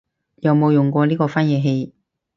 [0.37, 1.93] 有冇用過呢個翻譯器